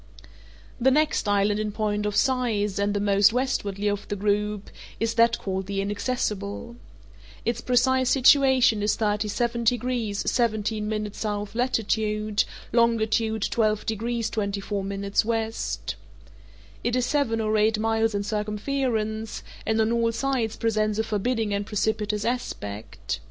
The 0.79 0.89
next 0.89 1.27
island 1.29 1.59
in 1.59 1.71
point 1.71 2.07
of 2.07 2.15
size, 2.15 2.79
and 2.79 2.95
the 2.95 2.99
most 2.99 3.31
westwardly 3.31 3.87
of 3.87 4.07
the 4.07 4.15
group, 4.15 4.71
is 4.99 5.13
that 5.13 5.37
called 5.37 5.67
the 5.67 5.79
Inaccessible. 5.79 6.75
Its 7.45 7.61
precise 7.61 8.09
situation 8.09 8.81
is 8.81 8.95
37 8.95 9.63
degrees 9.65 10.23
17' 10.27 10.91
S. 11.05 11.25
latitude, 11.53 12.45
longitude 12.73 13.43
12 13.43 13.85
degrees 13.85 14.31
24' 14.31 14.81
W. 14.83 15.07
It 16.83 16.95
is 16.95 17.05
seven 17.05 17.39
or 17.39 17.55
eight 17.57 17.77
miles 17.77 18.15
in 18.15 18.23
circumference, 18.23 19.43
and 19.67 19.79
on 19.79 19.91
all 19.91 20.11
sides 20.11 20.57
presents 20.57 20.97
a 20.97 21.03
forbidding 21.03 21.53
and 21.53 21.63
precipitous 21.63 22.25
aspect. 22.25 23.19